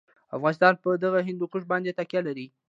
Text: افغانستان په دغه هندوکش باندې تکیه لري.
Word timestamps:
افغانستان 0.37 0.73
په 0.83 0.89
دغه 1.03 1.19
هندوکش 1.29 1.63
باندې 1.71 1.95
تکیه 1.99 2.21
لري. 2.27 2.47